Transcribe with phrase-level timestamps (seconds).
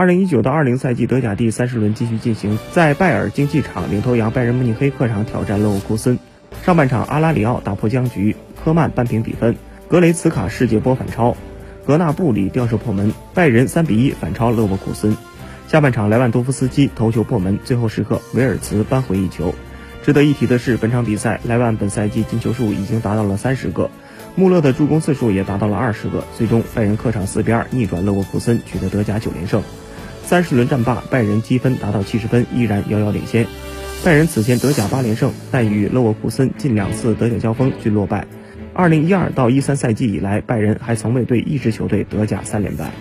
[0.00, 6.18] 二零一九到二零赛季德甲第三十轮继续进行，在拜耳竞技场，领头羊拜仁慕尼黑客场挑战勒沃库森。
[6.62, 8.34] 上半场，阿拉里奥打破僵局，
[8.64, 9.56] 科曼扳平比分，
[9.88, 11.36] 格雷茨卡世界波反超，
[11.86, 15.14] 格纳布里吊射破门，拜仁三比一反超勒沃库森。
[15.68, 19.54] 下半场，莱万多夫斯基头球破门，最后时刻维尔茨扳回一球。
[20.02, 23.90] 值得一提的是，本场比赛莱万本赛季进球数已经达到了三十个，
[24.34, 26.24] 穆勒的助攻次数也达到了二十个。
[26.38, 29.62] 最终，拜仁客场四比二逆转勒沃库森，取得德甲九连胜。
[30.30, 33.44] 三十轮战罢，拜仁积分达到七十分，依然遥遥领先。
[34.04, 38.24] 拜仁此前德甲八连胜，但与勒沃库森近两次德甲交锋均落败。
[38.72, 42.92] 二零一二到一三赛季以来，拜仁还从未对一支球队德甲三连败。